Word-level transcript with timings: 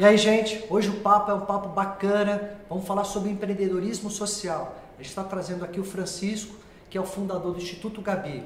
E 0.00 0.04
aí, 0.04 0.16
gente, 0.16 0.64
hoje 0.70 0.90
o 0.90 1.00
papo 1.00 1.28
é 1.32 1.34
um 1.34 1.40
papo 1.40 1.70
bacana. 1.70 2.56
Vamos 2.68 2.86
falar 2.86 3.02
sobre 3.02 3.30
empreendedorismo 3.30 4.08
social. 4.08 4.76
A 4.94 5.02
gente 5.02 5.08
está 5.08 5.24
trazendo 5.24 5.64
aqui 5.64 5.80
o 5.80 5.84
Francisco, 5.84 6.54
que 6.88 6.96
é 6.96 7.00
o 7.00 7.04
fundador 7.04 7.52
do 7.52 7.58
Instituto 7.58 8.00
Gabi. 8.00 8.44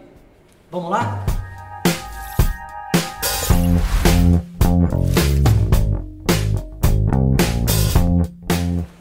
Vamos 0.71 0.91
lá? 0.91 1.27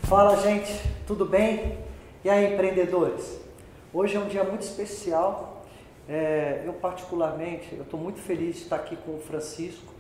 Fala, 0.04 0.36
gente, 0.42 0.78
tudo 1.08 1.24
bem? 1.26 1.78
E 2.22 2.30
aí, 2.30 2.54
empreendedores? 2.54 3.40
Hoje 3.94 4.18
é 4.18 4.20
um 4.20 4.28
dia 4.28 4.44
muito 4.44 4.64
especial. 4.64 5.66
É, 6.06 6.64
eu 6.66 6.74
particularmente, 6.74 7.74
eu 7.74 7.84
estou 7.84 7.98
muito 7.98 8.20
feliz 8.20 8.58
de 8.58 8.64
estar 8.64 8.76
aqui 8.76 8.98
com 8.98 9.16
o 9.16 9.22
Francisco. 9.22 9.91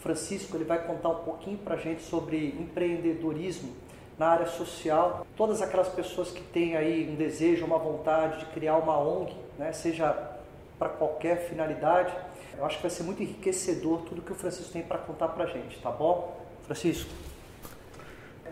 Francisco 0.00 0.56
ele 0.56 0.64
vai 0.64 0.84
contar 0.84 1.10
um 1.10 1.22
pouquinho 1.24 1.58
para 1.58 1.74
a 1.74 1.78
gente 1.78 2.02
sobre 2.02 2.56
empreendedorismo 2.58 3.72
na 4.18 4.28
área 4.28 4.46
social. 4.46 5.26
Todas 5.36 5.62
aquelas 5.62 5.88
pessoas 5.88 6.30
que 6.30 6.42
têm 6.42 6.76
aí 6.76 7.08
um 7.10 7.14
desejo, 7.14 7.64
uma 7.64 7.78
vontade 7.78 8.40
de 8.40 8.46
criar 8.46 8.76
uma 8.76 8.98
ONG, 8.98 9.34
né, 9.58 9.72
seja 9.72 10.14
para 10.78 10.88
qualquer 10.88 11.48
finalidade, 11.48 12.12
eu 12.56 12.64
acho 12.64 12.76
que 12.76 12.82
vai 12.82 12.90
ser 12.90 13.02
muito 13.02 13.22
enriquecedor 13.22 14.02
tudo 14.02 14.22
que 14.22 14.32
o 14.32 14.34
Francisco 14.34 14.72
tem 14.72 14.82
para 14.82 14.98
contar 14.98 15.28
para 15.28 15.44
a 15.44 15.46
gente, 15.46 15.78
tá 15.80 15.90
bom? 15.90 16.38
Francisco, 16.66 17.10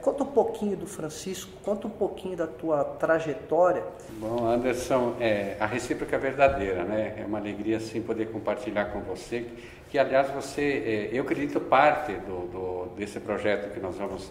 conta 0.02 0.24
um 0.24 0.32
pouquinho 0.32 0.76
do 0.76 0.86
Francisco, 0.86 1.50
conta 1.62 1.86
um 1.86 1.90
pouquinho 1.90 2.36
da 2.36 2.46
tua 2.46 2.84
trajetória. 2.84 3.84
Bom, 4.12 4.46
Anderson, 4.46 5.14
é, 5.20 5.56
a 5.58 5.66
recíproca 5.66 6.16
é 6.16 6.18
verdadeira, 6.18 6.84
né? 6.84 7.14
É 7.18 7.24
uma 7.24 7.38
alegria 7.38 7.80
sim 7.80 8.02
poder 8.02 8.30
compartilhar 8.30 8.86
com 8.86 9.00
você 9.00 9.46
que 9.90 9.98
aliás 9.98 10.30
você, 10.30 11.08
é, 11.12 11.16
eu 11.16 11.22
acredito 11.22 11.60
parte 11.60 12.12
do, 12.12 12.46
do, 12.48 12.94
desse 12.96 13.18
projeto 13.20 13.72
que 13.72 13.80
nós 13.80 13.96
vamos 13.96 14.30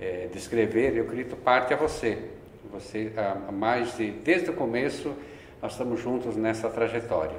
é, 0.00 0.28
descrever, 0.32 0.96
eu 0.96 1.04
acredito 1.04 1.36
parte 1.36 1.74
a 1.74 1.76
você. 1.76 2.18
Você, 2.70 3.12
há 3.16 3.52
mais 3.52 3.96
de, 3.96 4.10
desde 4.10 4.50
o 4.50 4.54
começo, 4.54 5.14
nós 5.60 5.72
estamos 5.72 6.00
juntos 6.00 6.36
nessa 6.36 6.68
trajetória. 6.68 7.36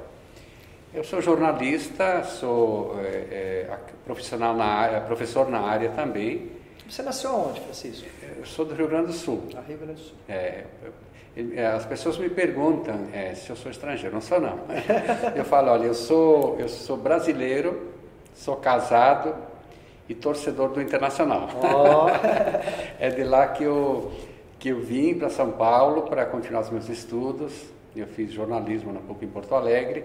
Eu 0.94 1.02
sou 1.02 1.20
jornalista, 1.20 2.22
sou 2.22 3.00
é, 3.00 3.68
é, 3.68 3.78
profissional 4.04 4.54
na 4.54 4.64
área, 4.64 5.00
professor 5.00 5.50
na 5.50 5.60
área 5.60 5.90
também. 5.90 6.52
Você 6.88 7.02
nasceu 7.02 7.30
aonde, 7.30 7.60
Francisco? 7.60 8.06
Eu 8.38 8.46
sou 8.46 8.64
do 8.64 8.74
Rio 8.74 8.86
Grande 8.86 9.06
do 9.08 9.12
Sul. 9.12 9.48
Rio 9.66 9.78
Grande 9.78 9.94
do 9.94 10.00
Sul. 10.00 10.16
É, 10.28 10.34
é, 10.34 10.66
as 11.76 11.84
pessoas 11.84 12.16
me 12.16 12.28
perguntam 12.28 13.08
é, 13.12 13.34
se 13.34 13.50
eu 13.50 13.56
sou 13.56 13.70
estrangeiro. 13.70 14.14
Não 14.14 14.20
sou, 14.20 14.40
não. 14.40 14.60
Eu 15.34 15.44
falo, 15.44 15.70
olha, 15.70 15.86
eu 15.86 15.94
sou, 15.94 16.56
eu 16.60 16.68
sou 16.68 16.96
brasileiro, 16.96 17.92
sou 18.34 18.56
casado 18.56 19.34
e 20.08 20.14
torcedor 20.14 20.70
do 20.70 20.80
Internacional. 20.80 21.48
Oh. 21.54 22.06
é 23.02 23.10
de 23.10 23.24
lá 23.24 23.48
que 23.48 23.64
eu, 23.64 24.12
que 24.60 24.68
eu 24.68 24.80
vim 24.80 25.14
para 25.14 25.28
São 25.28 25.50
Paulo 25.50 26.02
para 26.02 26.24
continuar 26.26 26.60
os 26.60 26.70
meus 26.70 26.88
estudos. 26.88 27.52
Eu 27.96 28.06
fiz 28.06 28.32
jornalismo 28.32 28.92
na 28.92 29.00
PUC 29.00 29.24
em 29.24 29.28
Porto 29.28 29.54
Alegre. 29.54 30.04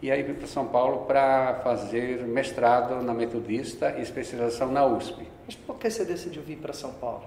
E 0.00 0.12
aí 0.12 0.22
vim 0.22 0.34
para 0.34 0.46
São 0.46 0.66
Paulo 0.66 1.06
para 1.06 1.60
fazer 1.64 2.22
mestrado 2.22 3.02
na 3.02 3.12
Metodista 3.12 3.96
e 3.98 4.02
especialização 4.02 4.70
na 4.70 4.86
USP. 4.86 5.26
Mas 5.44 5.56
por 5.56 5.76
que 5.76 5.90
você 5.90 6.04
decidiu 6.04 6.42
vir 6.42 6.58
para 6.58 6.72
São 6.72 6.92
Paulo? 6.92 7.24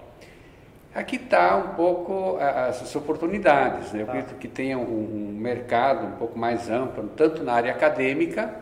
Aqui 0.93 1.15
está 1.15 1.55
um 1.55 1.75
pouco 1.75 2.37
as 2.37 2.95
oportunidades. 2.95 3.93
Né? 3.93 4.01
Eu 4.01 4.05
tá. 4.05 4.11
acredito 4.11 4.37
que 4.37 4.47
tenha 4.47 4.77
um, 4.77 4.81
um, 4.81 5.37
mercado 5.39 6.05
um 6.05 6.11
pouco 6.11 6.37
mais 6.37 6.69
amplo, 6.69 7.09
tanto 7.15 7.43
na 7.43 7.53
área 7.53 7.71
acadêmica 7.71 8.53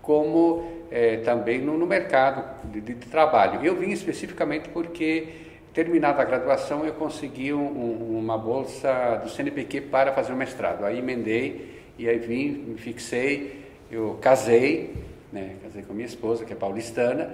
como 0.00 0.66
é, 0.90 1.18
também 1.18 1.60
no, 1.60 1.76
no 1.76 1.86
mercado 1.86 2.42
de, 2.70 2.80
de, 2.80 2.94
trabalho. 2.94 3.62
Eu 3.62 3.76
vim 3.76 3.90
especificamente 3.90 4.68
porque, 4.70 5.28
terminada 5.74 6.22
a 6.22 6.24
graduação, 6.24 6.86
eu 6.86 6.94
consegui 6.94 7.52
um, 7.52 8.18
uma 8.18 8.38
bolsa 8.38 9.20
do 9.22 9.28
CNPq 9.28 9.82
para 9.82 10.12
fazer 10.12 10.32
o 10.32 10.36
mestrado. 10.36 10.86
Aí 10.86 10.98
emendei 10.98 11.82
e 11.98 12.08
aí 12.08 12.18
vim, 12.18 12.50
me 12.50 12.78
fixei, 12.78 13.62
eu 13.90 14.18
casei, 14.22 14.94
né? 15.30 15.56
casei 15.62 15.82
com 15.82 15.92
minha 15.92 16.06
esposa, 16.06 16.46
que 16.46 16.52
é 16.52 16.56
paulistana, 16.56 17.30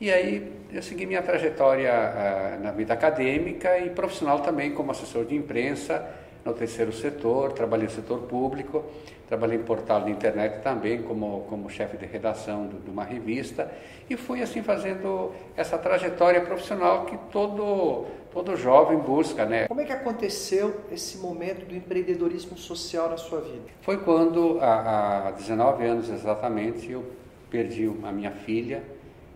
e 0.00 0.10
aí 0.10 0.52
eu 0.72 0.82
segui 0.82 1.06
minha 1.06 1.22
trajetória 1.22 1.92
ah, 1.92 2.58
na 2.60 2.72
vida 2.72 2.92
acadêmica 2.94 3.78
e 3.78 3.90
profissional 3.90 4.40
também 4.40 4.72
como 4.72 4.90
assessor 4.90 5.24
de 5.24 5.36
imprensa 5.36 6.04
no 6.44 6.52
terceiro 6.52 6.92
setor, 6.92 7.52
trabalhei 7.52 7.86
no 7.86 7.92
setor 7.92 8.22
público, 8.22 8.84
trabalhei 9.26 9.56
em 9.56 9.62
portal 9.62 10.02
de 10.02 10.10
internet 10.10 10.62
também 10.62 11.00
como, 11.02 11.46
como 11.48 11.70
chefe 11.70 11.96
de 11.96 12.04
redação 12.04 12.66
de, 12.68 12.76
de 12.78 12.90
uma 12.90 13.02
revista 13.02 13.70
e 14.10 14.16
fui 14.16 14.42
assim 14.42 14.62
fazendo 14.62 15.32
essa 15.56 15.78
trajetória 15.78 16.40
profissional 16.42 17.06
que 17.06 17.16
todo, 17.32 18.04
todo 18.30 18.56
jovem 18.56 18.98
busca. 18.98 19.46
Né? 19.46 19.66
Como 19.66 19.80
é 19.80 19.84
que 19.84 19.92
aconteceu 19.92 20.82
esse 20.92 21.18
momento 21.18 21.64
do 21.66 21.74
empreendedorismo 21.74 22.58
social 22.58 23.08
na 23.08 23.16
sua 23.16 23.40
vida? 23.40 23.64
Foi 23.80 23.98
quando, 23.98 24.58
há, 24.60 25.28
há 25.28 25.30
19 25.30 25.86
anos 25.86 26.10
exatamente, 26.10 26.92
eu 26.92 27.04
perdi 27.50 27.90
a 28.02 28.12
minha 28.12 28.32
filha, 28.32 28.82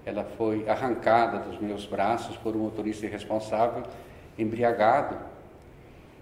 ela 0.09 0.25
foi 0.25 0.69
arrancada 0.69 1.39
dos 1.39 1.61
meus 1.61 1.85
braços 1.85 2.37
por 2.37 2.57
um 2.57 2.61
motorista 2.61 3.07
irresponsável, 3.07 3.83
embriagado. 4.39 5.17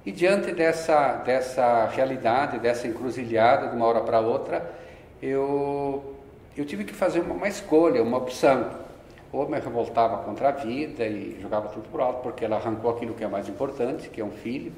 E 0.05 0.13
diante 0.13 0.53
dessa, 0.53 1.15
dessa 1.17 1.87
realidade, 1.87 2.59
dessa 2.59 2.87
encruzilhada 2.87 3.69
de 3.69 3.77
uma 3.77 3.87
hora 3.87 4.01
para 4.01 4.21
outra, 4.21 4.75
eu, 5.23 6.17
eu 6.57 6.65
tive 6.65 6.85
que 6.85 6.95
fazer 6.95 7.21
uma, 7.21 7.35
uma 7.35 7.49
escolha, 7.49 8.03
uma 8.03 8.19
opção. 8.19 8.71
Ou 9.33 9.49
me 9.49 9.59
revoltava 9.59 10.19
contra 10.25 10.49
a 10.49 10.53
vida 10.53 11.07
e 11.07 11.39
jogava 11.41 11.69
tudo 11.69 11.89
por 11.89 12.01
alto, 12.01 12.23
porque 12.23 12.45
ela 12.45 12.57
arrancou 12.57 12.91
aquilo 12.91 13.15
que 13.15 13.25
é 13.25 13.29
mais 13.29 13.49
importante, 13.49 14.09
que 14.09 14.21
é 14.21 14.25
um 14.25 14.31
filho. 14.31 14.73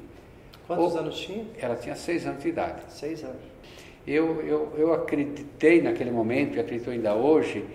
Quantos 0.65 0.95
ou, 0.95 0.99
anos 0.99 1.19
tinha? 1.19 1.45
Ela 1.59 1.75
tinha 1.75 1.95
seis 1.95 2.25
anos 2.25 2.41
de 2.41 2.49
idade. 2.49 2.81
Seis 2.89 3.23
anos. 3.23 3.41
Eu, 4.05 4.41
eu, 4.41 4.73
eu 4.77 4.93
acreditei 4.93 5.81
naquele 5.81 6.11
momento, 6.11 6.57
e 6.57 6.59
acredito 6.59 6.89
ainda 6.89 7.13
hoje, 7.13 7.65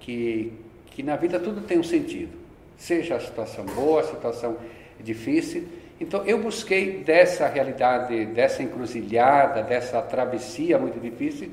que 0.00 0.52
que 0.98 1.02
na 1.04 1.14
vida 1.14 1.38
tudo 1.38 1.60
tem 1.60 1.78
um 1.78 1.84
sentido, 1.84 2.36
seja 2.76 3.14
a 3.14 3.20
situação 3.20 3.64
boa, 3.66 4.00
a 4.00 4.02
situação 4.02 4.56
difícil. 4.98 5.68
Então 6.00 6.24
eu 6.24 6.42
busquei 6.42 7.04
dessa 7.04 7.46
realidade, 7.46 8.26
dessa 8.26 8.64
encruzilhada, 8.64 9.62
dessa 9.62 10.02
travessia 10.02 10.76
muito 10.76 10.98
difícil, 10.98 11.52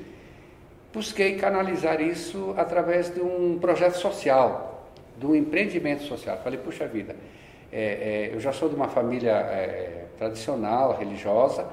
busquei 0.92 1.36
canalizar 1.36 2.00
isso 2.00 2.54
através 2.56 3.14
de 3.14 3.20
um 3.20 3.56
projeto 3.60 3.98
social, 3.98 4.90
de 5.16 5.24
um 5.24 5.34
empreendimento 5.36 6.02
social. 6.02 6.40
Falei, 6.42 6.58
puxa 6.58 6.84
vida, 6.88 7.14
é, 7.72 8.30
é, 8.30 8.30
eu 8.34 8.40
já 8.40 8.52
sou 8.52 8.68
de 8.68 8.74
uma 8.74 8.88
família 8.88 9.30
é, 9.30 10.06
tradicional, 10.18 10.96
religiosa, 10.98 11.68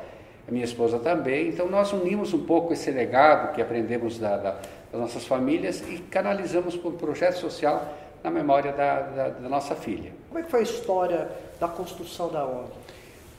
minha 0.48 0.66
esposa 0.66 1.00
também, 1.00 1.48
então 1.48 1.68
nós 1.68 1.92
unimos 1.92 2.36
um 2.36 2.46
pouco 2.46 2.72
esse 2.72 2.92
legado 2.92 3.56
que 3.56 3.62
aprendemos 3.64 4.20
da, 4.20 4.38
da 4.38 4.58
das 4.94 5.02
nossas 5.02 5.26
famílias 5.26 5.84
e 5.90 5.98
canalizamos 5.98 6.78
para 6.78 6.90
um 6.92 6.96
projeto 6.96 7.40
social 7.40 7.98
na 8.24 8.30
memória 8.30 8.72
da, 8.72 9.02
da, 9.02 9.30
da, 9.30 9.50
nossa 9.50 9.76
filha. 9.76 10.14
Como 10.30 10.40
é 10.40 10.44
que 10.44 10.52
foi 10.52 10.59
a 10.59 10.64
história 10.64 11.28
da 11.59 11.68
construção 11.68 12.30
da 12.30 12.46
ONG? 12.46 12.70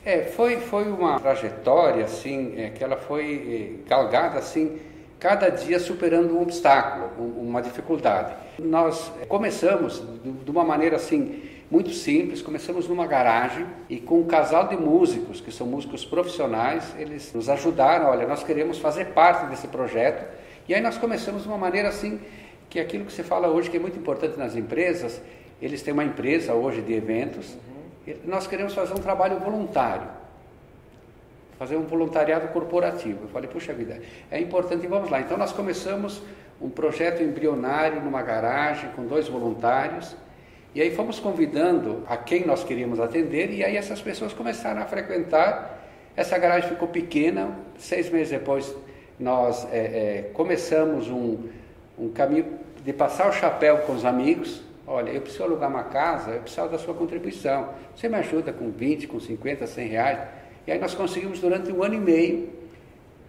É, 0.05 0.25
foi, 0.25 0.57
foi 0.59 0.91
uma 0.91 1.19
trajetória 1.19 2.05
assim, 2.05 2.61
é, 2.61 2.71
que 2.71 2.83
ela 2.83 2.97
foi 2.97 3.79
é, 3.85 3.89
galgada 3.89 4.39
assim, 4.39 4.79
cada 5.19 5.49
dia 5.49 5.79
superando 5.79 6.37
um 6.37 6.43
obstáculo, 6.43 7.11
um, 7.19 7.49
uma 7.49 7.63
dificuldade. 7.63 8.35
Nós 8.59 9.11
começamos 9.29 10.03
de 10.45 10.51
uma 10.51 10.65
maneira 10.65 10.97
assim 10.97 11.41
muito 11.71 11.91
simples, 11.91 12.43
começamos 12.43 12.89
numa 12.89 13.07
garagem 13.07 13.65
e 13.89 13.99
com 13.99 14.21
um 14.21 14.27
casal 14.27 14.69
de 14.69 14.77
músicos, 14.77 15.41
que 15.41 15.51
são 15.51 15.67
músicos 15.67 16.05
profissionais, 16.05 16.95
eles 16.99 17.33
nos 17.33 17.49
ajudaram, 17.49 18.11
olha, 18.11 18.27
nós 18.27 18.43
queremos 18.43 18.79
fazer 18.79 19.07
parte 19.07 19.47
desse 19.47 19.69
projeto 19.69 20.44
e 20.69 20.75
aí 20.75 20.81
nós 20.81 20.97
começamos 20.97 21.43
de 21.43 21.49
uma 21.49 21.59
maneira 21.59 21.89
assim, 21.89 22.21
que 22.71 22.81
aquilo 22.81 23.05
que 23.05 23.13
você 23.13 23.23
fala 23.23 23.49
hoje, 23.49 23.71
que 23.71 23.77
é 23.77 23.81
muito 23.81 23.99
importante 23.99 24.39
nas 24.39 24.57
empresas, 24.57 25.21
eles 25.61 25.83
têm 25.83 25.93
uma 25.93 26.05
empresa 26.05 26.55
hoje 26.55 26.81
de 26.81 26.93
eventos, 26.93 27.55
uhum. 28.07 28.15
nós 28.25 28.47
queremos 28.47 28.75
fazer 28.75 28.93
um 28.93 29.03
trabalho 29.03 29.39
voluntário, 29.39 30.09
fazer 31.59 31.77
um 31.77 31.85
voluntariado 31.85 32.49
corporativo. 32.49 33.25
Eu 33.25 33.29
falei, 33.29 33.49
puxa 33.49 33.73
vida, 33.73 34.01
é 34.31 34.41
importante, 34.41 34.87
vamos 34.87 35.11
lá. 35.11 35.21
Então 35.21 35.37
nós 35.37 35.53
começamos 35.53 36.23
um 36.61 36.69
projeto 36.69 37.23
embrionário 37.23 38.01
numa 38.01 38.23
garagem 38.23 38.91
com 38.91 39.07
dois 39.07 39.29
voluntários, 39.29 40.17
e 40.75 40.83
aí 40.83 40.91
fomos 40.95 41.21
convidando 41.21 42.03
a 42.09 42.17
quem 42.17 42.45
nós 42.45 42.65
queríamos 42.65 42.99
atender, 42.99 43.53
e 43.53 43.63
aí 43.63 43.77
essas 43.77 44.01
pessoas 44.01 44.33
começaram 44.33 44.83
a 44.83 44.87
frequentar. 44.87 45.79
Essa 46.17 46.37
garagem 46.37 46.71
ficou 46.71 46.89
pequena, 46.89 47.57
seis 47.79 48.11
meses 48.11 48.31
depois 48.31 48.75
nós 49.19 49.67
é, 49.73 49.79
é, 49.79 50.31
começamos 50.33 51.09
um, 51.09 51.39
um 51.99 52.09
caminho 52.11 52.59
de 52.85 52.93
passar 52.93 53.29
o 53.29 53.33
chapéu 53.33 53.79
com 53.79 53.93
os 53.93 54.05
amigos. 54.05 54.63
Olha, 54.87 55.11
eu 55.11 55.21
preciso 55.21 55.45
alugar 55.45 55.71
uma 55.71 55.85
casa, 55.85 56.33
eu 56.33 56.41
preciso 56.41 56.69
da 56.69 56.79
sua 56.79 56.95
contribuição. 56.95 57.71
Você 57.95 58.09
me 58.09 58.17
ajuda 58.17 58.53
com 58.53 58.71
20, 58.71 59.07
com 59.07 59.19
50, 59.19 59.67
100 59.67 59.89
reais? 59.89 60.19
E 60.67 60.73
aí 60.73 60.79
nós 60.79 60.95
conseguimos 60.95 61.41
durante 61.41 61.73
um 61.73 61.83
ano 61.83 61.95
e 61.95 62.01
meio 62.01 62.49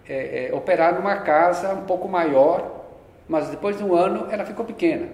é, 0.08 0.50
é, 0.50 0.56
operar 0.56 0.96
numa 0.96 1.18
casa 1.18 1.74
um 1.74 1.86
pouco 1.86 2.08
maior, 2.08 2.86
mas 3.28 3.50
depois 3.50 3.78
de 3.78 3.84
um 3.84 3.96
ano 3.96 4.28
ela 4.32 4.46
ficou 4.46 4.66
pequena. 4.66 5.08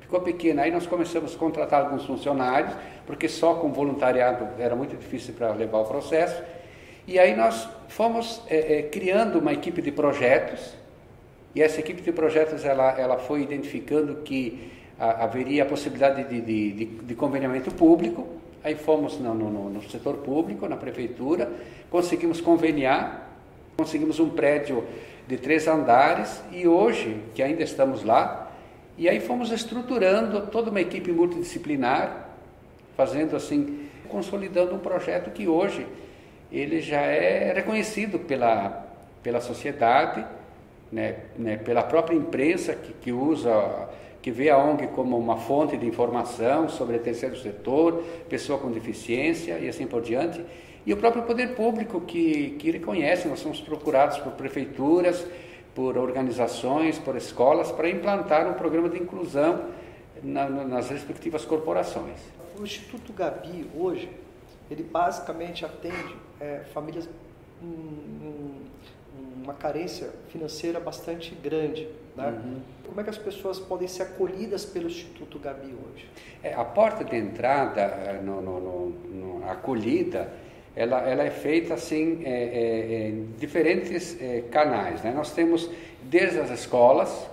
Ficou 0.00 0.20
pequena. 0.20 0.62
Aí 0.62 0.70
nós 0.70 0.86
começamos 0.86 1.34
a 1.34 1.38
contratar 1.38 1.82
alguns 1.82 2.04
funcionários, 2.04 2.72
porque 3.06 3.28
só 3.28 3.54
com 3.54 3.72
voluntariado 3.72 4.48
era 4.58 4.74
muito 4.74 4.96
difícil 4.96 5.34
para 5.34 5.52
levar 5.52 5.78
o 5.78 5.84
processo. 5.84 6.42
E 7.06 7.18
aí 7.18 7.36
nós 7.36 7.68
fomos 7.88 8.40
é, 8.48 8.78
é, 8.78 8.82
criando 8.82 9.38
uma 9.38 9.52
equipe 9.52 9.82
de 9.82 9.92
projetos, 9.92 10.74
e 11.54 11.62
essa 11.62 11.78
equipe 11.78 12.02
de 12.02 12.12
projetos 12.12 12.64
ela, 12.64 12.98
ela 12.98 13.18
foi 13.18 13.42
identificando 13.42 14.16
que 14.22 14.72
a, 14.98 15.24
haveria 15.24 15.64
a 15.64 15.66
possibilidade 15.66 16.24
de, 16.24 16.40
de, 16.40 16.72
de, 16.72 16.84
de 16.84 17.14
conveniamento 17.14 17.70
público, 17.72 18.26
aí 18.62 18.74
fomos 18.74 19.18
no, 19.18 19.34
no, 19.34 19.70
no, 19.70 19.82
setor 19.90 20.16
público, 20.18 20.66
na 20.66 20.76
prefeitura, 20.76 21.52
conseguimos 21.90 22.40
conveniar, 22.40 23.30
conseguimos 23.76 24.18
um 24.18 24.30
prédio 24.30 24.84
de 25.28 25.36
três 25.36 25.68
andares 25.68 26.42
e 26.50 26.66
hoje, 26.66 27.20
que 27.34 27.42
ainda 27.42 27.62
estamos 27.62 28.02
lá, 28.02 28.50
e 28.96 29.08
aí 29.08 29.20
fomos 29.20 29.50
estruturando 29.50 30.46
toda 30.46 30.70
uma 30.70 30.80
equipe 30.80 31.12
multidisciplinar, 31.12 32.30
fazendo 32.96 33.36
assim, 33.36 33.88
consolidando 34.08 34.74
um 34.74 34.78
projeto 34.78 35.30
que 35.30 35.46
hoje 35.46 35.86
ele 36.58 36.80
já 36.80 37.00
é 37.00 37.52
reconhecido 37.52 38.18
pela, 38.18 38.86
pela 39.22 39.40
sociedade, 39.40 40.24
né, 40.92 41.16
né, 41.36 41.56
pela 41.56 41.82
própria 41.82 42.14
imprensa 42.14 42.74
que, 42.74 42.92
que 42.92 43.12
usa, 43.12 43.88
que 44.22 44.30
vê 44.30 44.50
a 44.50 44.58
ONG 44.58 44.86
como 44.88 45.18
uma 45.18 45.36
fonte 45.36 45.76
de 45.76 45.86
informação 45.86 46.68
sobre 46.68 46.96
o 46.96 47.00
terceiro 47.00 47.36
setor, 47.36 48.04
pessoa 48.28 48.58
com 48.58 48.70
deficiência 48.70 49.58
e 49.58 49.68
assim 49.68 49.86
por 49.86 50.00
diante, 50.00 50.44
e 50.86 50.92
o 50.92 50.96
próprio 50.96 51.22
poder 51.22 51.54
público 51.54 52.00
que, 52.02 52.50
que 52.58 52.70
reconhece, 52.70 53.26
nós 53.26 53.40
somos 53.40 53.60
procurados 53.60 54.18
por 54.18 54.32
prefeituras, 54.32 55.26
por 55.74 55.98
organizações, 55.98 56.98
por 56.98 57.16
escolas, 57.16 57.72
para 57.72 57.88
implantar 57.88 58.48
um 58.48 58.54
programa 58.54 58.88
de 58.88 59.02
inclusão 59.02 59.64
na, 60.22 60.48
nas 60.48 60.90
respectivas 60.90 61.44
corporações. 61.44 62.18
O 62.58 62.62
Instituto 62.62 63.12
Gabi, 63.12 63.66
hoje, 63.74 64.08
ele 64.70 64.82
basicamente 64.82 65.64
atende 65.64 66.16
é, 66.40 66.60
famílias 66.72 67.08
com 67.60 68.64
uma 69.42 69.54
carência 69.54 70.10
financeira 70.28 70.80
bastante 70.80 71.34
grande. 71.34 71.88
Né? 72.16 72.28
Uhum. 72.28 72.60
Como 72.86 73.00
é 73.00 73.04
que 73.04 73.10
as 73.10 73.18
pessoas 73.18 73.58
podem 73.58 73.86
ser 73.86 74.04
acolhidas 74.04 74.64
pelo 74.64 74.86
Instituto 74.86 75.38
Gabi 75.38 75.74
hoje? 75.74 76.08
É, 76.42 76.54
a 76.54 76.64
porta 76.64 77.04
de 77.04 77.16
entrada, 77.16 77.80
eh, 77.82 78.20
no, 78.22 78.40
no, 78.40 78.60
no, 78.60 78.88
no 78.88 79.50
acolhida, 79.50 80.30
ela, 80.76 81.00
ela 81.08 81.22
é 81.22 81.30
feita 81.30 81.74
assim 81.74 82.22
é, 82.24 82.30
é, 82.30 83.08
em 83.08 83.26
diferentes 83.38 84.20
é, 84.20 84.42
canais. 84.50 85.02
Né? 85.02 85.12
Nós 85.14 85.32
temos 85.32 85.70
desde 86.02 86.40
as 86.40 86.50
escolas, 86.50 87.26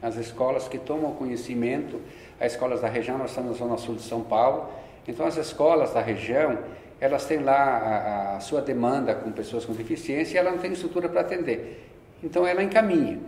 as 0.00 0.16
escolas 0.16 0.68
que 0.68 0.78
tomam 0.78 1.12
conhecimento, 1.14 2.00
as 2.40 2.52
escolas 2.52 2.80
da 2.80 2.88
região, 2.88 3.18
nós 3.18 3.30
estamos 3.30 3.52
na 3.52 3.66
zona 3.66 3.78
sul 3.78 3.94
de 3.96 4.02
São 4.02 4.22
Paulo, 4.22 4.68
então 5.06 5.26
as 5.26 5.36
escolas 5.36 5.92
da 5.92 6.00
região, 6.00 6.58
elas 7.00 7.24
têm 7.24 7.40
lá 7.40 7.54
a, 7.54 8.36
a 8.36 8.40
sua 8.40 8.60
demanda 8.60 9.14
com 9.14 9.32
pessoas 9.32 9.64
com 9.64 9.72
deficiência 9.72 10.36
e 10.36 10.38
ela 10.38 10.50
não 10.50 10.58
tem 10.58 10.72
estrutura 10.72 11.08
para 11.08 11.22
atender. 11.22 11.88
Então 12.22 12.46
ela 12.46 12.62
encaminha. 12.62 13.18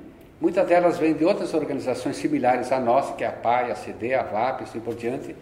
Muitas 0.41 0.67
delas 0.67 0.99
vêm 0.99 1.15
de 1.15 1.25
outras 1.25 1.55
organizações 1.55 2.17
similares 2.17 2.71
à 2.71 2.79
nossa, 2.79 3.15
que 3.15 3.25
é 3.25 3.27
a 3.27 3.33
PAI, 3.33 3.71
a 3.71 3.75
CD, 3.75 4.15
a 4.15 4.23
VAP, 4.23 4.63
assim 4.63 4.81
por 4.81 4.95
diante, 4.95 5.35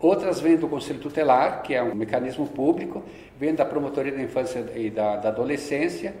Outras 0.00 0.38
vêm 0.38 0.56
do 0.56 0.68
Conselho 0.68 1.00
Tutelar, 1.00 1.62
que 1.62 1.74
é 1.74 1.82
um 1.82 1.94
mecanismo 1.94 2.46
público, 2.46 3.02
vêm 3.38 3.54
da 3.54 3.64
Promotoria 3.64 4.12
da 4.12 4.22
Infância 4.22 4.64
e 4.76 4.90
da, 4.90 5.16
da 5.16 5.28
Adolescência 5.28 6.14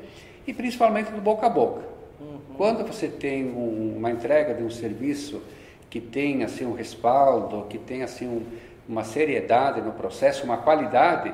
e 0.46 0.52
principalmente 0.52 1.12
do 1.12 1.20
boca 1.20 1.46
a 1.46 1.48
boca. 1.48 1.82
Uhum. 2.20 2.38
Quando 2.56 2.84
você 2.84 3.06
tem 3.06 3.46
um, 3.46 3.94
uma 3.96 4.10
entrega 4.10 4.52
de 4.52 4.64
um 4.64 4.70
serviço 4.70 5.40
que 5.88 6.00
tem 6.00 6.42
assim 6.42 6.66
um 6.66 6.74
respaldo, 6.74 7.66
que 7.68 7.78
tem 7.78 8.02
assim 8.02 8.26
um, 8.26 8.42
uma 8.88 9.04
seriedade 9.04 9.80
no 9.80 9.92
processo, 9.92 10.44
uma 10.44 10.56
qualidade, 10.58 11.32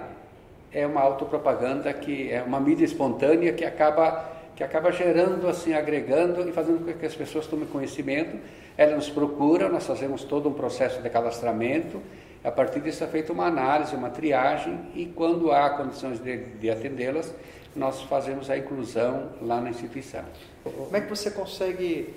é 0.73 0.87
uma 0.87 1.01
autopropaganda 1.01 1.93
que 1.93 2.31
é 2.31 2.43
uma 2.43 2.59
mídia 2.59 2.85
espontânea 2.85 3.53
que 3.53 3.65
acaba 3.65 4.33
que 4.57 4.63
acaba 4.63 4.93
gerando 4.93 5.49
assim, 5.49 5.75
agregando 5.75 6.49
e 6.49 6.53
fazendo 6.53 6.85
com 6.85 6.93
que 6.93 7.05
as 7.05 7.15
pessoas 7.15 7.45
tomem 7.45 7.67
conhecimento. 7.67 8.39
Elas 8.79 8.95
nos 8.95 9.11
procuram, 9.11 9.69
nós 9.69 9.85
fazemos 9.85 10.23
todo 10.23 10.49
um 10.49 10.53
processo 10.53 11.03
de 11.03 11.11
cadastramento 11.11 12.01
a 12.45 12.53
partir 12.53 12.81
disso 12.81 13.03
é 13.03 13.07
feita 13.07 13.33
uma 13.33 13.47
análise, 13.47 13.97
uma 13.97 14.11
triagem 14.11 14.79
e 14.95 15.07
quando 15.07 15.51
há 15.51 15.71
condições 15.71 16.21
de, 16.21 16.37
de 16.37 16.71
atendê-las, 16.71 17.35
nós 17.75 18.03
fazemos 18.03 18.51
a 18.51 18.59
inclusão 18.59 19.31
lá 19.41 19.63
na 19.63 19.71
instituição. 19.71 20.23
Como 20.63 20.95
é 20.95 21.01
que 21.01 21.09
você 21.09 21.31
consegue 21.31 22.15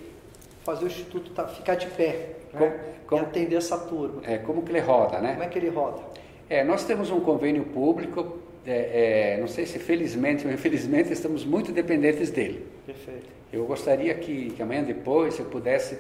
fazer 0.68 0.84
o 0.84 0.88
Instituto 0.88 1.31
tá, 1.31 1.48
ficar 1.48 1.75
de 1.75 1.88
pé 1.88 2.36
né? 2.54 2.60
como, 2.60 2.72
como, 3.08 3.22
e 3.22 3.25
atender 3.25 3.56
essa 3.56 3.78
turma? 3.78 4.22
É, 4.25 4.38
como 4.38 4.62
que 4.64 4.72
ele 4.74 4.81
roda, 4.81 5.22
né? 5.22 5.31
Como 5.31 5.44
é 5.44 5.48
que 5.48 5.58
ele 5.58 5.69
roda? 5.69 6.02
É, 6.50 6.62
nós 6.62 6.84
temos 6.84 7.10
um 7.10 7.22
convênio 7.22 7.64
público, 7.64 8.40
é, 8.66 9.36
é, 9.36 9.38
não 9.40 9.48
sei 9.48 9.66
se 9.66 9.80
felizmente 9.80 10.46
ou 10.46 10.52
infelizmente 10.52 11.14
estamos 11.14 11.46
muito 11.46 11.72
dependentes 11.72 12.30
dele. 12.31 12.68
Perfeito. 12.86 13.28
Eu 13.52 13.66
gostaria 13.66 14.14
que, 14.16 14.50
que 14.52 14.62
amanhã 14.62 14.84
depois 14.84 15.40
eu 15.40 15.46
pudesse 15.46 15.98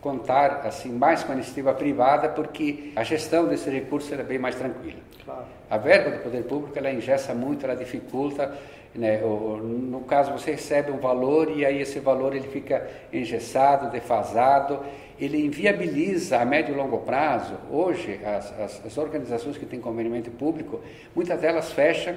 contar 0.00 0.62
assim 0.64 0.90
mais 0.90 1.22
com 1.22 1.32
a 1.32 1.34
iniciativa 1.34 1.72
privada, 1.74 2.28
porque 2.28 2.92
a 2.94 3.02
gestão 3.02 3.46
desse 3.46 3.68
recurso 3.70 4.14
é 4.14 4.22
bem 4.22 4.38
mais 4.38 4.54
tranquila. 4.54 5.00
Claro. 5.24 5.44
A 5.68 5.76
verba 5.78 6.10
do 6.10 6.22
poder 6.22 6.44
público 6.44 6.78
ela 6.78 6.90
ingessa 6.92 7.34
muito, 7.34 7.64
ela 7.64 7.74
dificulta. 7.74 8.56
Né? 8.94 9.20
no 9.20 10.00
caso, 10.08 10.32
você 10.32 10.52
recebe 10.52 10.90
um 10.90 10.96
valor 10.96 11.50
e 11.54 11.66
aí 11.66 11.82
esse 11.82 11.98
valor 12.00 12.34
ele 12.34 12.48
fica 12.48 12.88
engessado, 13.12 13.90
defasado, 13.90 14.80
ele 15.20 15.44
inviabiliza 15.44 16.38
a 16.38 16.44
médio 16.46 16.74
e 16.74 16.78
longo 16.78 16.98
prazo. 16.98 17.56
Hoje, 17.70 18.18
as, 18.24 18.58
as, 18.58 18.86
as 18.86 18.98
organizações 18.98 19.58
que 19.58 19.66
têm 19.66 19.80
convênio 19.80 20.22
público, 20.30 20.80
muitas 21.14 21.38
delas 21.38 21.72
fecham 21.72 22.16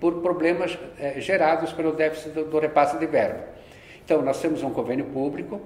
por 0.00 0.20
problemas 0.20 0.78
é, 1.00 1.20
gerados 1.20 1.72
pelo 1.72 1.92
déficit 1.92 2.30
do, 2.30 2.44
do 2.44 2.58
repasse 2.58 2.96
de 2.96 3.06
verba. 3.06 3.44
Então, 4.04 4.22
nós 4.22 4.40
temos 4.40 4.62
um 4.62 4.70
convênio 4.70 5.06
público, 5.06 5.60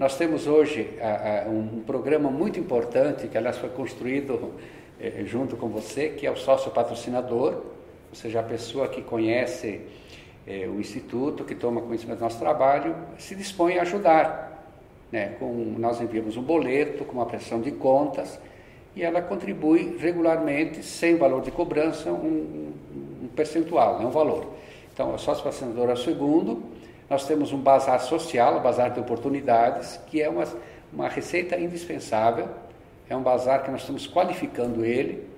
nós 0.00 0.16
temos 0.16 0.46
hoje 0.46 0.98
a, 0.98 1.44
a, 1.44 1.50
um 1.50 1.82
programa 1.86 2.30
muito 2.30 2.58
importante, 2.58 3.28
que 3.28 3.36
aliás 3.36 3.58
foi 3.58 3.68
construído 3.68 4.54
eh, 4.98 5.24
junto 5.26 5.58
com 5.58 5.68
você, 5.68 6.08
que 6.08 6.26
é 6.26 6.30
o 6.30 6.36
sócio 6.36 6.70
patrocinador, 6.70 7.52
ou 8.08 8.14
seja, 8.14 8.40
a 8.40 8.42
pessoa 8.42 8.88
que 8.88 9.02
conhece 9.02 9.82
eh, 10.46 10.66
o 10.66 10.80
Instituto, 10.80 11.44
que 11.44 11.54
toma 11.54 11.82
conhecimento 11.82 12.16
do 12.16 12.22
nosso 12.22 12.38
trabalho, 12.38 12.96
se 13.18 13.34
dispõe 13.34 13.76
a 13.76 13.82
ajudar. 13.82 14.72
Né? 15.12 15.36
Com, 15.38 15.52
nós 15.76 16.00
enviamos 16.00 16.34
um 16.34 16.42
boleto 16.42 17.04
com 17.04 17.18
uma 17.18 17.26
pressão 17.26 17.60
de 17.60 17.70
contas 17.70 18.40
e 18.96 19.02
ela 19.02 19.20
contribui 19.20 19.98
regularmente, 20.00 20.82
sem 20.82 21.16
valor 21.16 21.42
de 21.42 21.50
cobrança, 21.50 22.10
um, 22.10 22.72
um 23.24 23.28
percentual, 23.36 23.98
né? 23.98 24.06
um 24.06 24.10
valor. 24.10 24.46
Então, 24.94 25.14
o 25.14 25.18
sócio 25.18 25.44
patrocinador 25.44 25.90
é 25.90 25.92
o 25.92 25.96
segundo, 25.98 26.62
nós 27.10 27.26
temos 27.26 27.52
um 27.52 27.58
bazar 27.58 28.00
social, 28.00 28.58
um 28.58 28.62
bazar 28.62 28.92
de 28.92 29.00
oportunidades, 29.00 29.98
que 30.06 30.22
é 30.22 30.28
uma, 30.28 30.44
uma 30.92 31.08
receita 31.08 31.58
indispensável. 31.58 32.48
É 33.08 33.16
um 33.16 33.22
bazar 33.22 33.64
que 33.64 33.70
nós 33.72 33.80
estamos 33.80 34.06
qualificando 34.06 34.84
ele, 34.84 35.28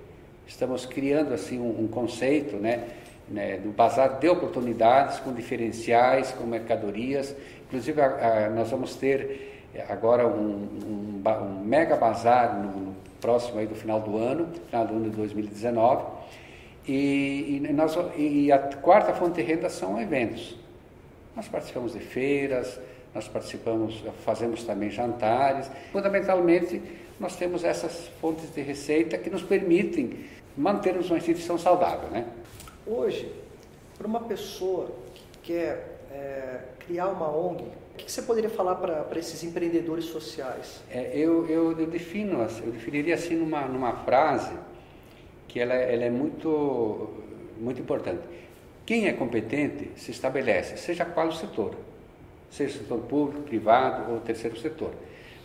estamos 0.45 0.85
criando 0.85 1.33
assim 1.33 1.59
um, 1.59 1.83
um 1.83 1.87
conceito, 1.87 2.57
né, 2.57 2.89
né, 3.27 3.57
do 3.57 3.71
bazar 3.71 4.19
de 4.19 4.29
oportunidades 4.29 5.19
com 5.19 5.33
diferenciais, 5.33 6.31
com 6.31 6.43
mercadorias. 6.43 7.35
Inclusive, 7.65 7.99
a, 7.99 8.05
a, 8.45 8.49
nós 8.51 8.69
vamos 8.69 8.95
ter 8.95 9.65
agora 9.89 10.27
um, 10.27 10.69
um, 10.85 11.23
um 11.25 11.65
mega 11.65 11.95
bazar 11.95 12.55
no, 12.55 12.71
no, 12.71 12.95
próximo 13.19 13.57
aí 13.57 13.65
do 13.65 13.73
final 13.73 14.01
do 14.01 14.17
ano, 14.17 14.49
final 14.67 14.85
do 14.85 14.95
ano 14.95 15.09
de 15.09 15.15
2019. 15.15 16.05
E, 16.85 17.63
e, 17.67 17.73
nós, 17.73 17.97
e 18.15 18.51
a 18.51 18.59
quarta 18.59 19.13
fonte 19.13 19.35
de 19.35 19.41
renda 19.41 19.69
são 19.69 19.99
eventos. 19.99 20.61
Nós 21.35 21.47
participamos 21.47 21.93
de 21.93 21.99
feiras, 21.99 22.79
nós 23.13 23.27
participamos, 23.27 24.03
fazemos 24.25 24.63
também 24.63 24.89
jantares. 24.89 25.69
Fundamentalmente, 25.91 26.81
nós 27.19 27.35
temos 27.35 27.63
essas 27.63 28.07
fontes 28.19 28.53
de 28.53 28.61
receita 28.61 29.17
que 29.17 29.29
nos 29.29 29.43
permitem 29.43 30.25
mantermos 30.57 31.09
uma 31.09 31.17
instituição 31.17 31.57
saudável. 31.57 32.09
Né? 32.09 32.27
Hoje, 32.85 33.31
para 33.97 34.07
uma 34.07 34.21
pessoa 34.21 34.91
que 35.13 35.23
quer 35.43 35.99
é, 36.11 36.59
criar 36.79 37.07
uma 37.07 37.29
ONG, 37.35 37.63
o 37.93 37.97
que 37.97 38.11
você 38.11 38.23
poderia 38.23 38.49
falar 38.49 38.75
para 38.75 39.19
esses 39.19 39.43
empreendedores 39.43 40.05
sociais? 40.05 40.81
É, 40.89 41.11
eu, 41.15 41.47
eu, 41.47 41.79
eu, 41.79 41.87
defino, 41.87 42.41
eu 42.41 42.71
definiria 42.71 43.13
assim 43.13 43.35
numa, 43.35 43.61
numa 43.67 43.93
frase 43.97 44.53
que 45.47 45.59
ela, 45.59 45.75
ela 45.75 46.03
é 46.03 46.09
muito, 46.09 47.11
muito 47.59 47.79
importante. 47.79 48.21
Quem 48.85 49.07
é 49.07 49.13
competente 49.13 49.91
se 49.95 50.11
estabelece, 50.11 50.77
seja 50.77 51.05
qual 51.05 51.27
o 51.27 51.31
setor, 51.31 51.75
seja 52.49 52.79
setor 52.79 52.99
público, 52.99 53.43
privado 53.43 54.11
ou 54.11 54.19
terceiro 54.19 54.57
setor. 54.57 54.91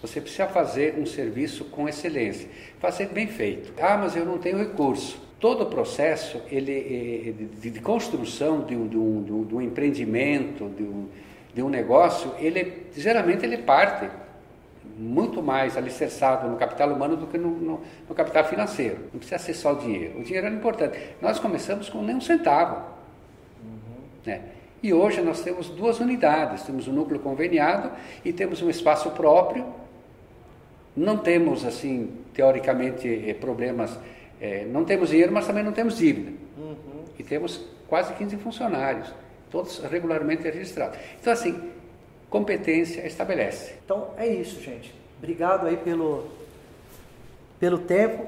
Você 0.02 0.20
precisa 0.20 0.46
fazer 0.46 0.96
um 0.98 1.06
serviço 1.06 1.64
com 1.66 1.88
excelência, 1.88 2.48
fazer 2.78 3.06
bem 3.06 3.26
feito. 3.26 3.72
Ah, 3.80 3.96
mas 3.96 4.14
eu 4.16 4.24
não 4.24 4.38
tenho 4.38 4.58
recurso. 4.58 5.20
Todo 5.40 5.62
o 5.62 5.66
processo 5.66 6.40
ele, 6.50 6.72
eh, 6.72 7.32
de, 7.60 7.70
de 7.70 7.80
construção 7.80 8.64
de 8.64 8.76
um, 8.76 8.88
de, 8.88 8.96
um, 8.96 9.44
de 9.44 9.54
um, 9.54 9.60
empreendimento, 9.60 10.68
de 10.68 10.82
um, 10.82 11.08
de 11.54 11.62
um 11.62 11.68
negócio, 11.68 12.32
ele 12.38 12.86
geralmente 12.96 13.44
ele 13.44 13.58
parte 13.58 14.08
muito 14.96 15.40
mais 15.40 15.76
alicerçado 15.76 16.48
no 16.48 16.56
capital 16.56 16.92
humano 16.92 17.16
do 17.16 17.28
que 17.28 17.38
no, 17.38 17.50
no, 17.50 17.80
no, 18.08 18.14
capital 18.14 18.44
financeiro. 18.44 18.98
Não 19.12 19.20
precisa 19.20 19.38
ser 19.38 19.54
só 19.54 19.72
o 19.72 19.76
dinheiro. 19.76 20.18
O 20.18 20.24
dinheiro 20.24 20.46
era 20.46 20.54
importante. 20.54 20.98
Nós 21.22 21.38
começamos 21.38 21.88
com 21.88 22.02
nem 22.02 22.16
um 22.16 22.20
centavo. 22.20 22.97
Né? 24.24 24.42
E 24.82 24.92
hoje 24.92 25.20
nós 25.20 25.42
temos 25.42 25.68
duas 25.68 26.00
unidades. 26.00 26.62
Temos 26.62 26.86
um 26.86 26.92
núcleo 26.92 27.20
conveniado 27.20 27.90
e 28.24 28.32
temos 28.32 28.62
um 28.62 28.70
espaço 28.70 29.10
próprio. 29.10 29.66
Não 30.96 31.18
temos, 31.18 31.64
assim, 31.64 32.10
teoricamente, 32.34 33.08
eh, 33.08 33.34
problemas. 33.34 33.98
É, 34.40 34.64
não 34.64 34.84
temos 34.84 35.10
dinheiro, 35.10 35.32
mas 35.32 35.46
também 35.46 35.64
não 35.64 35.72
temos 35.72 35.98
dívida. 35.98 36.32
Uhum. 36.56 37.04
E 37.18 37.22
temos 37.22 37.64
quase 37.88 38.12
15 38.14 38.36
funcionários, 38.36 39.12
todos 39.50 39.78
regularmente 39.78 40.42
registrados. 40.42 40.98
Então, 41.20 41.32
assim, 41.32 41.70
competência 42.30 43.06
estabelece. 43.06 43.74
Então 43.84 44.10
é 44.16 44.26
isso, 44.26 44.60
gente. 44.62 44.94
Obrigado 45.18 45.66
aí 45.66 45.76
pelo, 45.76 46.28
pelo 47.58 47.78
tempo. 47.78 48.26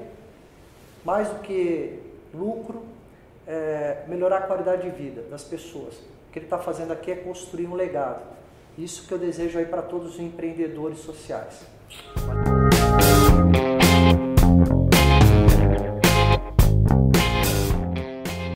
Mais 1.05 1.29
do 1.29 1.39
que 1.39 1.97
lucro, 2.33 2.83
é 3.47 4.03
melhorar 4.07 4.37
a 4.37 4.41
qualidade 4.41 4.83
de 4.83 4.89
vida 4.89 5.23
das 5.23 5.43
pessoas. 5.43 5.95
O 5.95 6.31
que 6.31 6.39
ele 6.39 6.45
está 6.45 6.57
fazendo 6.57 6.91
aqui 6.91 7.11
é 7.11 7.15
construir 7.15 7.67
um 7.67 7.75
legado. 7.75 8.23
Isso 8.77 9.07
que 9.07 9.13
eu 9.13 9.17
desejo 9.17 9.59
aí 9.59 9.65
para 9.65 9.81
todos 9.81 10.13
os 10.15 10.19
empreendedores 10.19 10.99
sociais. 10.99 11.65